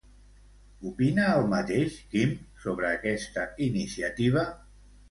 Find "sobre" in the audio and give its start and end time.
2.67-2.91